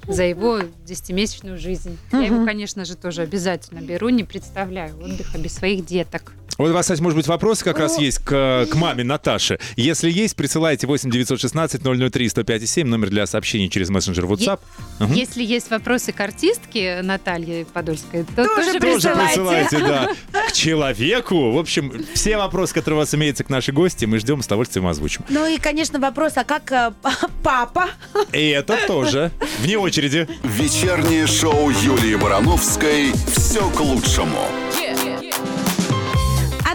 [0.08, 1.98] за его 10-месячную жизнь.
[2.12, 6.17] Я его, конечно же, тоже обязательно беру, не представляю отдыха без своих деток.
[6.58, 9.60] Вот у вас, кстати, может быть, вопросы как раз есть к, к маме Наташе.
[9.76, 14.60] Если есть, присылайте 8 916 003 105 7, номер для сообщений через мессенджер WhatsApp.
[15.00, 15.14] Мгм.
[15.14, 19.34] Если есть вопросы к артистке Наталье Подольской, то Тоже тоже, Тоже Присылайте.
[19.36, 20.10] присылайте, да.
[20.48, 21.52] К человеку.
[21.52, 24.88] В общем, все вопросы, которые у вас имеются к нашей гости, мы ждем, с удовольствием
[24.88, 25.26] озвучим.
[25.30, 26.92] Ну и, конечно, вопрос, а как э,
[27.44, 27.90] папа?
[28.34, 29.32] И это тоже.
[29.60, 30.28] Вне очереди.
[30.44, 34.40] Вечернее шоу Юлии Барановской «Все к лучшему».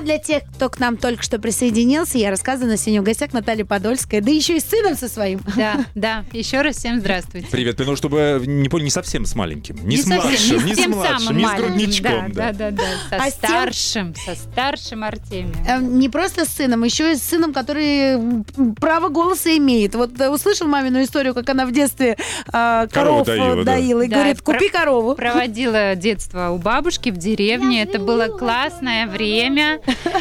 [0.03, 3.65] А для тех, кто к нам только что присоединился, я рассказываю, сегодня в гостях Наталья
[3.65, 5.39] Подольская, да еще и с сыном со своим.
[5.55, 6.25] Да, да.
[6.33, 7.47] Еще раз всем здравствуйте.
[7.53, 10.19] Привет, ну чтобы не понял, не совсем с маленьким, не, с совсем,
[10.59, 12.33] младшим, не, с с младшим, самым не с грудничком.
[12.33, 13.17] Да, да, да, да.
[13.17, 15.55] Со А с тем- старшим, со старшим Артемием.
[15.69, 18.43] Э, Не просто с сыном, еще и с сыном, который
[18.81, 19.95] право голоса имеет.
[19.95, 22.17] Вот э, услышал мамину историю, как она в детстве
[22.53, 25.15] э, Корову коров доила, и Да, говорит, про- купи корову.
[25.15, 27.85] Проводила детство у бабушки в деревне.
[27.85, 29.79] Это было классное время.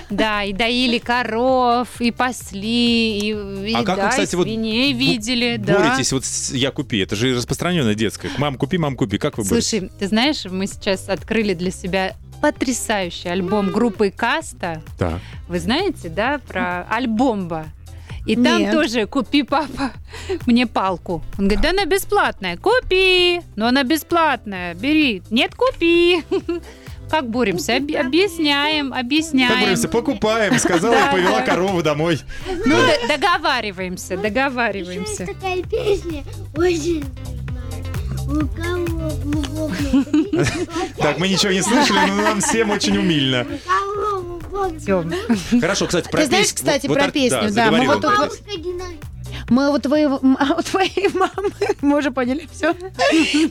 [0.10, 3.29] Да, и доили коров, и пасли, и,
[3.69, 5.57] и, А как вы, да, кстати, и вот свиней видели.
[5.57, 5.79] да.
[5.79, 8.31] Боретесь вот «я купи», это же распространенная детская.
[8.38, 9.17] Мам, купи, мам, купи.
[9.17, 9.69] Как вы боретесь?
[9.69, 14.81] Слушай, ты знаешь, мы сейчас открыли для себя потрясающий альбом группы Каста.
[14.99, 15.19] Да.
[15.47, 17.67] Вы знаете, да, про альбомба?
[18.27, 18.71] И там Нет.
[18.71, 19.91] тоже «Купи, папа,
[20.45, 21.23] мне палку».
[21.39, 22.55] Он говорит, да она бесплатная.
[22.55, 24.75] «Купи!» Но она бесплатная.
[24.75, 25.23] Бери.
[25.31, 26.23] «Нет, купи!»
[27.12, 27.74] Как боремся?
[27.76, 29.52] Объ- объясняем, объясняем.
[29.52, 29.88] Как боремся?
[29.89, 31.45] Покупаем, сказала Да, и повела да.
[31.45, 32.19] корову домой.
[32.65, 35.24] Ну, д- договариваемся, Еще договариваемся.
[35.24, 36.24] есть такая песня,
[36.56, 37.04] очень
[40.97, 43.45] Так, мы ничего не слышали, но нам всем очень умильно.
[45.60, 48.41] Хорошо, кстати, про Ты знаешь, песню- кстати, про песню, да, мы вот тут.
[49.52, 52.74] Мы у твоей, м- у твоей мамы, мы уже поняли все.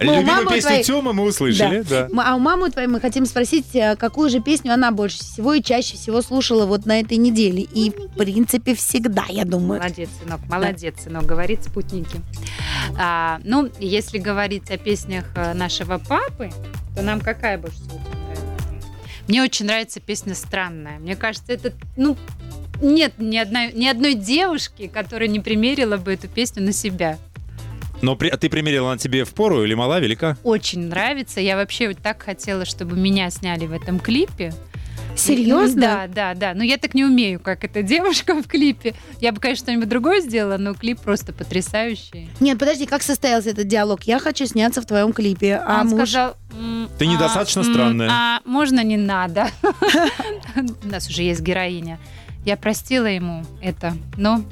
[0.01, 2.09] Любимую песню Тёмы мы услышали, да.
[2.25, 5.63] А у мамы твоей мы хотим спросить, э, какую же песню она больше всего и
[5.63, 7.63] чаще всего слушала вот на этой неделе.
[7.75, 9.79] И, в принципе, всегда, я думаю.
[9.79, 12.23] Молодец, сынок, молодец, сынок, говорит спутники.
[12.99, 16.51] А, ну, если говорить о песнях э, нашего папы,
[16.97, 18.47] то нам какая больше всего нравится?
[19.29, 20.99] Мне очень нравится песня «Странная».
[20.99, 22.17] Мне кажется, это, ну,
[22.81, 27.19] нет ни одной, ни одной девушки, которая не примерила бы эту песню на себя.
[28.03, 30.37] Но при- а ты примерила на тебе в пору или мала, велика?
[30.43, 31.40] Очень нравится.
[31.40, 34.55] Я вообще вот так хотела, чтобы меня сняли в этом клипе.
[35.16, 35.81] Серьезно?
[35.83, 36.55] Да, да, да.
[36.55, 38.95] Но я так не умею, как эта девушка в клипе.
[39.21, 42.31] Я бы, конечно, что-нибудь другое сделала, но клип просто потрясающий.
[42.40, 44.05] Нет, подожди, как состоялся этот диалог?
[44.05, 46.09] Я хочу сняться в твоем клипе, а Он муж...
[46.09, 46.37] сказал...
[46.99, 48.09] Ты недостаточно м, странная.
[48.11, 49.49] А можно не надо?
[50.85, 51.99] У нас уже есть героиня.
[52.44, 54.42] Я простила ему это, но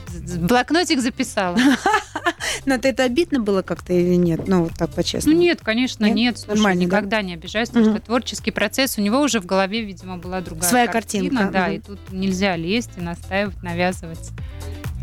[0.40, 1.56] блокнотик записала.
[2.64, 4.46] Ты это обидно было как-то или нет?
[4.46, 5.38] Ну, вот так Ну по-честному.
[5.38, 6.14] нет, конечно, Нет?
[6.14, 6.38] нет.
[6.38, 6.86] Слушай, Нормально, да?
[6.86, 7.96] никогда не обижаюсь, потому Мгм.
[7.96, 11.30] что творческий процесс у него уже в голове, видимо, была другая Своя картина.
[11.30, 11.72] картинка, Да, мгм.
[11.76, 14.30] и тут нельзя лезть и настаивать, навязывать.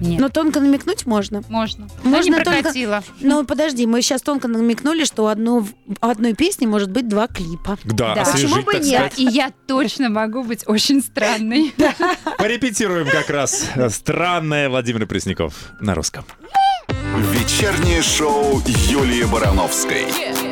[0.02, 1.42] Нет, Но тонко намекнуть можно.
[1.48, 1.88] можно.
[2.04, 3.04] Но Можно не только- прокатило.
[3.22, 5.70] Ну, подожди, мы сейчас тонко намекнули, что у одну, в
[6.02, 7.78] одной песни может быть два клипа.
[7.86, 8.22] Да, Да.
[8.24, 9.14] освежить, Почему бы так нет?
[9.14, 9.20] сказать.
[9.20, 11.74] И я точно могу быть очень странной.
[12.38, 13.70] Порепетируем как раз.
[13.90, 16.26] Странное Владимир Пресняков на русском.
[17.32, 20.06] Вечернее шоу Юлии Барановской.
[20.12, 20.45] А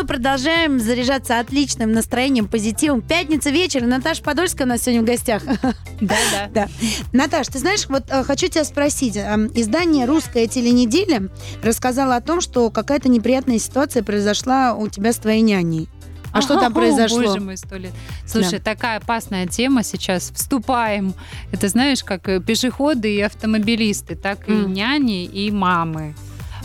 [0.00, 3.02] мы продолжаем заряжаться отличным настроением, позитивом.
[3.02, 5.42] Пятница вечер, и Наташа Подольская у нас сегодня в гостях.
[6.00, 6.48] Да, да.
[6.54, 6.68] Да.
[7.12, 9.18] Наташ, ты знаешь, вот э, хочу тебя спросить.
[9.18, 11.28] Э, Издание «Русская теленеделя»
[11.62, 15.90] рассказало о том, что какая-то неприятная ситуация произошла у тебя с твоей няней.
[16.32, 17.20] А что там произошло?
[17.20, 17.92] Боже мой, сто лет.
[18.26, 20.32] Слушай, такая опасная тема сейчас.
[20.34, 21.12] Вступаем.
[21.52, 24.72] Это знаешь, как э, пешеходы и автомобилисты, так и М.
[24.72, 26.14] няни, и мамы.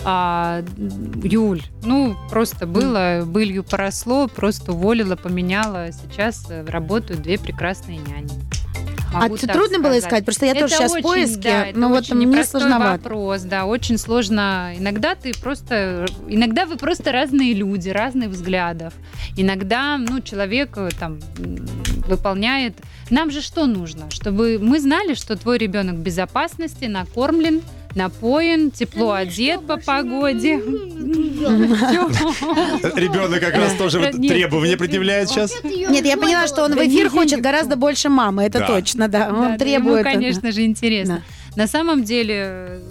[0.08, 0.63] А,
[1.24, 5.88] Юль, ну, просто было, былью поросло, просто уволила, поменяла.
[5.91, 8.30] Сейчас э, работают две прекрасные няни.
[9.13, 10.04] А Могу тебе так трудно было сказать.
[10.04, 10.26] искать?
[10.26, 12.91] Просто я Это тоже сейчас в очень, поиске, да, это но вот очень мне сложновато.
[12.91, 14.74] вопрос, да, очень сложно.
[14.78, 18.94] Иногда ты просто, иногда вы просто разные люди, разных взглядов.
[19.38, 21.20] Иногда, ну, человек э, там
[22.08, 22.76] выполняет.
[23.10, 24.12] Нам же что нужно?
[24.12, 27.62] Чтобы мы знали, что твой ребенок в безопасности, накормлен,
[27.96, 30.56] напоен, тепло одет по погоде.
[32.96, 35.52] Ребенок как раз тоже требования предъявляет сейчас.
[35.64, 39.30] Нет, я поняла, что он в эфир хочет гораздо больше мамы, это точно, да.
[39.30, 40.06] Он требует.
[40.06, 41.24] Ему, конечно же, интересно.
[41.56, 42.82] На самом деле э,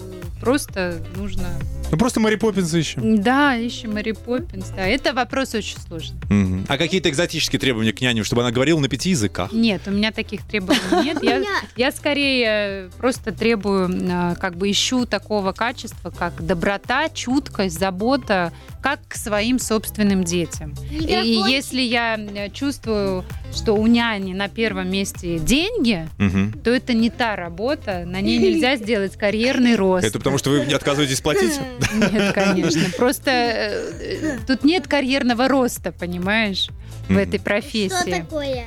[0.41, 1.45] просто нужно...
[1.95, 3.23] Ну просто Мэри Поппинс ищем.
[3.23, 4.71] Да, ищем Мэри Поппинс.
[4.77, 6.17] Да, это вопрос очень сложный.
[6.29, 6.67] Мгм.
[6.69, 9.53] А какие-то экзотические требования к няню, чтобы она говорила на пяти языках?
[9.53, 11.23] Нет, у меня таких требований нет.
[11.23, 11.45] Я,
[11.77, 18.53] я скорее просто требую, э, как бы ищу такого качества, как доброта, чуткость, забота,
[18.83, 20.75] как к своим собственным детям.
[20.91, 26.55] И если я э, чувствую, что у няни на первом месте деньги, Мгм.
[26.65, 30.05] то это не та работа, на ней нельзя сделать карьерный рост.
[30.05, 31.53] Это потому, что вы не отказываетесь платить?
[31.93, 32.83] Нет, конечно.
[32.97, 36.69] Просто э, тут нет карьерного роста, понимаешь,
[37.09, 38.11] в этой Что профессии.
[38.11, 38.65] такое?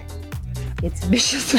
[0.82, 1.56] Я тебе сейчас...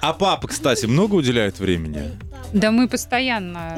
[0.00, 2.18] А папа, кстати, много уделяет времени?
[2.52, 3.76] Да мы постоянно...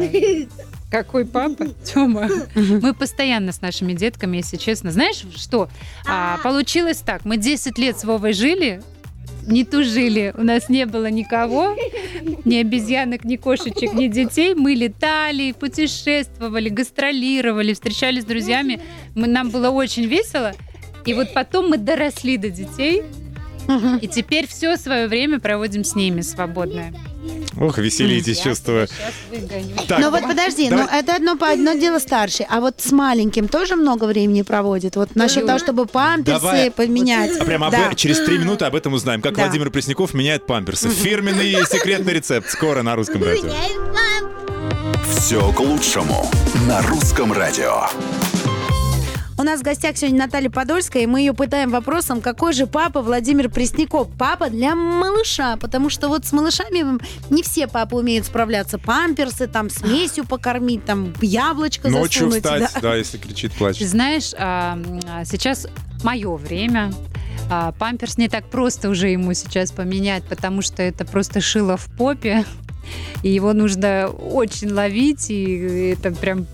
[0.90, 1.68] Какой папа?
[1.84, 2.28] Тёма.
[2.54, 4.90] Мы постоянно с нашими детками, если честно.
[4.90, 5.70] Знаешь, что?
[6.06, 7.24] А, получилось так.
[7.24, 8.82] Мы 10 лет с Вовой жили,
[9.46, 10.32] не тужили.
[10.36, 11.76] У нас не было никого,
[12.44, 14.54] ни обезьянок, ни кошечек, ни детей.
[14.54, 18.80] Мы летали, путешествовали, гастролировали, встречались с друзьями.
[19.14, 20.52] Мы, нам было очень весело.
[21.04, 23.02] И вот потом мы доросли до детей,
[24.00, 26.92] и теперь все свое время проводим с ними свободное.
[27.60, 28.88] Ох, веселитесь, Я чувствую.
[29.88, 33.48] Так, Ну вот подожди, давай- ну это одно, одно дело старший, а вот с маленьким
[33.48, 34.96] тоже много времени проводит?
[34.96, 36.70] Вот насчет того, чтобы памперсы Давай.
[36.70, 37.36] поменять.
[37.40, 37.94] А прямо об- Да.
[37.94, 39.42] через три минуты об этом узнаем, как Да.
[39.44, 40.88] Владимир Пресняков меняет памперсы.
[40.88, 42.48] Фирменный секретный рецепт.
[42.50, 43.52] Скоро на русском радио.
[45.16, 46.28] Все к лучшему
[46.66, 47.86] на русском радио.
[49.42, 53.02] У нас в гостях сегодня Наталья Подольская, и мы ее пытаем вопросом, какой же папа
[53.02, 54.06] Владимир Пресняков?
[54.16, 58.78] Папа для малыша, потому что вот с малышами не все папы умеют справляться.
[58.78, 62.44] Памперсы, там, смесью покормить, там, яблочко Ночью засунуть.
[62.44, 62.80] встать, да.
[62.80, 63.88] да, если кричит, плачет.
[63.88, 64.78] знаешь, а,
[65.10, 65.66] а, сейчас
[66.04, 66.92] мое время.
[67.50, 71.86] А, Памперс не так просто уже ему сейчас поменять, потому что это просто шило в
[71.96, 72.44] попе.
[73.24, 76.46] И его нужно очень ловить, и это прям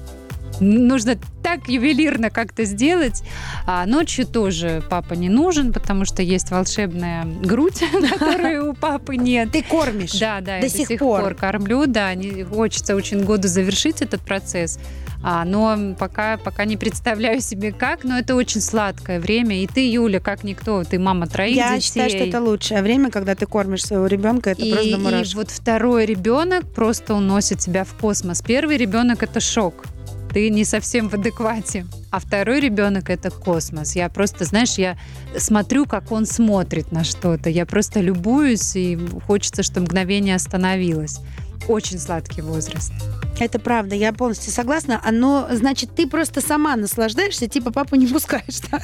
[0.61, 3.23] нужно так ювелирно как-то сделать.
[3.67, 7.83] А ночью тоже папа не нужен, потому что есть волшебная грудь,
[8.19, 9.53] которой у папы нет.
[9.53, 10.19] Ты кормишь.
[10.19, 11.35] Да, да, До я сих до сих пор.
[11.35, 12.11] кормлю, да,
[12.51, 14.79] хочется очень году завершить этот процесс.
[15.23, 19.63] А, но пока, пока не представляю себе как, но это очень сладкое время.
[19.63, 21.87] И ты, Юля, как никто, ты мама троих Я детей.
[21.87, 25.35] считаю, что это лучшее время, когда ты кормишь своего ребенка, это и, просто и мурашки.
[25.35, 28.43] вот второй ребенок просто уносит тебя в космос.
[28.43, 29.87] Первый ребенок это шок.
[30.33, 31.87] Ты не совсем в адеквате.
[32.11, 33.97] А второй ребенок это космос.
[33.97, 34.97] Я просто, знаешь, я
[35.37, 37.51] смотрю, как он смотрит на что-то.
[37.51, 41.21] Я просто любуюсь, и хочется, чтобы мгновение остановилось.
[41.67, 42.93] Очень сладкий возраст.
[43.41, 45.01] Это правда, я полностью согласна.
[45.11, 48.81] Но, значит, ты просто сама наслаждаешься, типа папу не пускаешь, да?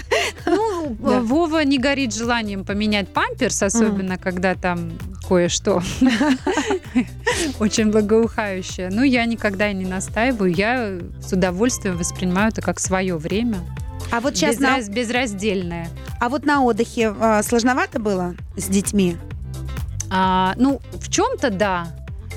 [0.47, 1.21] Ну, Да.
[1.21, 4.93] Вова не горит желанием поменять памперс, особенно когда там
[5.27, 5.83] кое-что
[7.61, 8.89] очень благоухающее.
[8.91, 10.53] Ну, я никогда не настаиваю.
[10.53, 13.59] Я с удовольствием воспринимаю это как свое время.
[14.11, 15.89] А вот сейчас на, Безраз- безраздельное.
[16.21, 19.17] а вот на отдыхе а, сложновато было с детьми?
[20.11, 21.87] А, ну, в чем-то да,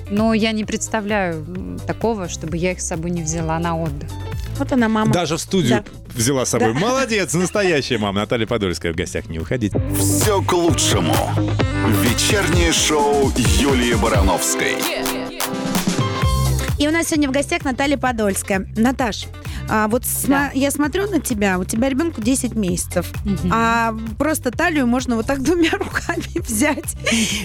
[0.10, 1.46] но я не представляю
[1.88, 4.10] такого, чтобы я их с собой не взяла на отдых.
[4.58, 5.12] Вот она мама.
[5.14, 5.92] Даже в студию Да.
[6.16, 6.74] взяла с собой.
[6.74, 8.22] Молодец, настоящая мама.
[8.22, 9.28] Наталья Подольская в гостях.
[9.30, 9.80] Не уходите.
[10.00, 11.16] Все к лучшему.
[12.02, 14.76] Вечернее шоу Юлии Барановской.
[16.80, 18.68] И у нас сегодня в гостях Наталья Подольская.
[18.76, 19.26] Наташ,
[19.70, 23.12] а вот сма- я смотрю на тебя, у тебя ребенку 10 месяцев,
[23.52, 26.96] а просто талию можно вот так двумя руками взять.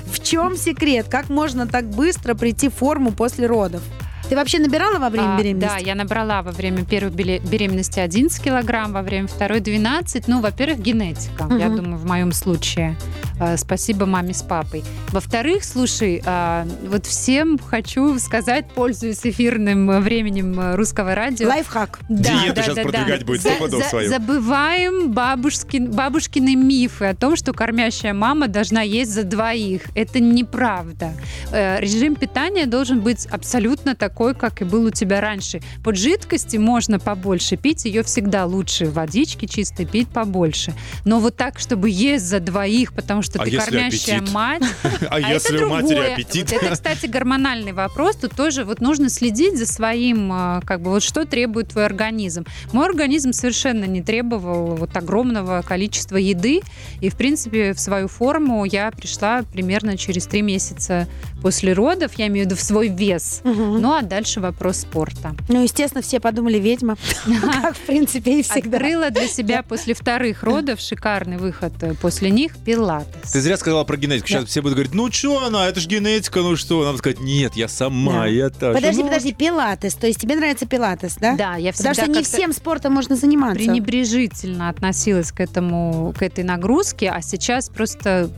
[0.07, 1.07] В чем секрет?
[1.09, 3.83] Как можно так быстро прийти в форму после родов?
[4.29, 5.69] Ты вообще набирала во время А, беременности?
[5.81, 10.27] Да, я набрала во время первой беременности 11 килограмм, во время второй 12.
[10.29, 11.77] Ну, во-первых, генетика, я Мгм.
[11.77, 12.97] думаю, в моем случае.
[13.43, 14.85] Э, Спасибо маме с папой.
[15.11, 21.49] Во-вторых, слушай, а, вот всем хочу сказать, пользуясь эфирным э, временем э, русского радио.
[21.49, 21.99] Лайфхак.
[22.09, 24.09] Диету щас продвигать будет, сто пудов свою.
[24.09, 29.83] Забываем бабушкин, бабушкины мифы о том, что кормящая мама должна есть за двоих.
[29.95, 31.13] Это неправда.
[31.51, 35.61] Э, Режим питания должен быть абсолютно такой, как и был у тебя раньше.
[35.83, 40.75] Под жидкости можно побольше пить, ее всегда лучше водички чистой пить побольше.
[41.05, 44.35] Но вот так, чтобы есть за двоих, потому что что А ты если кормящая аппетит?
[44.35, 44.63] мать.
[45.11, 46.13] А это если у матери другое.
[46.15, 46.53] аппетит?
[46.53, 48.17] Вот это, кстати, гормональный вопрос.
[48.17, 52.45] Тут тоже вот нужно следить за своим, а, как бы, вот что требует твой организм.
[52.73, 56.61] Мой организм совершенно не требовал вот огромного количества еды.
[57.01, 61.09] И, в принципе, в свою форму я пришла примерно через три месяца
[61.41, 62.13] после родов.
[62.17, 63.41] Я имею в виду в свой вес.
[63.45, 63.81] Мгм.
[63.81, 65.35] Ну, а дальше вопрос спорта.
[65.49, 66.97] Ну, естественно, все подумали ведьма.
[67.43, 68.77] Как, в принципе, и всегда.
[68.79, 73.22] Открыла для себя после вторых родов шикарный выход э, после них пилатес.
[73.31, 74.27] Ты зря сказала про генетику.
[74.29, 76.85] Сейчас все будут говорить, ну что она, это же генетика, ну что?
[76.85, 78.27] Надо сказать, нет, я сама, Да.
[78.27, 78.75] я так.
[78.75, 79.95] Подожди, Ну, подожди, пилатес.
[79.95, 81.37] То есть тебе нравится пилатес, да?
[81.37, 83.57] Да, я всегда Потому что не всем спортом можно заниматься.
[83.63, 88.31] пренебрежительно относилась к этому, к этой нагрузке, а сейчас просто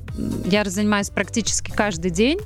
[0.47, 2.39] я занимаюсь практически каждый день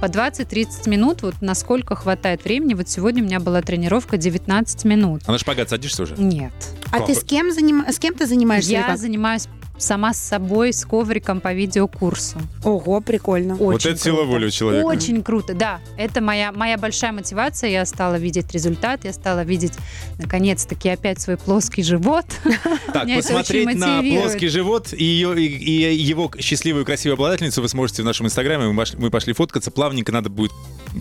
[0.00, 2.74] по 20-30 минут, вот насколько хватает времени.
[2.74, 5.22] Вот сегодня у меня была тренировка 19 минут.
[5.26, 6.16] А на шпагат садишься уже?
[6.16, 6.52] Нет.
[6.90, 7.84] А ты с кем, заним...
[7.88, 8.72] с кем ты занимаешься?
[8.72, 8.98] Я как?
[8.98, 9.46] занимаюсь
[9.78, 12.38] сама с собой, с ковриком по видеокурсу.
[12.62, 13.54] Ого, прикольно.
[13.56, 14.30] Вот Очень это сила круто.
[14.30, 14.86] воли у человека.
[14.86, 15.80] Очень круто, да.
[15.96, 17.70] Это моя, моя большая мотивация.
[17.70, 19.72] Я стала видеть результат, я стала видеть,
[20.18, 22.26] наконец-таки, опять свой плоский живот.
[22.92, 27.68] Так, это посмотреть на плоский живот и, ее, и, и его счастливую, красивую обладательницу вы
[27.68, 28.66] сможете в нашем инстаграме.
[28.68, 29.70] Мы пошли, мы пошли фоткаться.
[29.70, 30.52] Плавненько надо будет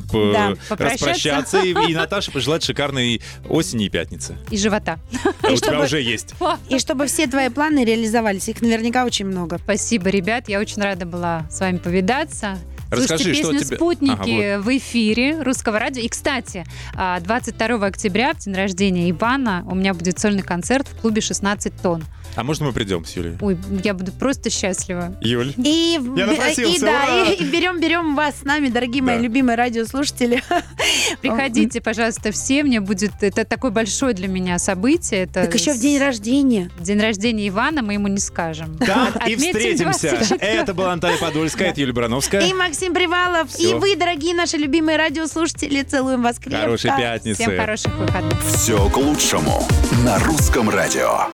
[0.10, 1.60] по- Да, распрощаться.
[1.62, 4.38] И, и Наташе пожелать шикарной осени и пятницы.
[4.50, 5.00] И живота.
[5.44, 6.34] А у тебя чтобы- уже есть.
[6.70, 8.48] И чтобы все твои планы реализовались.
[8.48, 9.58] Их наверняка очень много.
[9.58, 10.48] Спасибо, ребят.
[10.50, 12.58] Я очень рада была с вами повидаться.
[12.90, 16.02] Расскажи, Слушайте что песню тебе- «Спутники» Ага, в эфире русского радио.
[16.02, 21.00] И, кстати, а, 22 октября, в день рождения Ивана, у меня будет сольный концерт в
[21.00, 22.04] клубе «16 тонн».
[22.36, 23.38] А можно мы придем с Юлей?
[23.42, 25.16] Ой, я буду просто счастлива.
[25.22, 25.54] Юль?
[25.58, 29.22] И, Я напросился, и, да, и, и берем, берем вас с нами, дорогие мои Да.
[29.22, 30.42] любимые радиослушатели.
[31.22, 32.64] Приходите, пожалуйста, все.
[32.64, 33.12] Мне будет...
[33.22, 35.24] Это такое большое для меня событие.
[35.24, 36.70] Это Так еще в день рождения.
[36.80, 38.78] День рождения Ивана мы ему не скажем.
[38.78, 40.10] Там и встретимся.
[40.12, 40.38] 24.
[40.40, 42.42] Это была Наталья Подольская, это Юлия Барановская.
[42.48, 45.84] И Максим Привалов, и вы, дорогие наши любимые радиослушатели.
[45.84, 46.62] Целуем вас крепко.
[46.62, 47.42] Хорошей пятницы.
[47.44, 48.44] Всем хороших выходных.
[48.46, 49.68] Все к лучшему
[50.06, 51.31] на русском радио.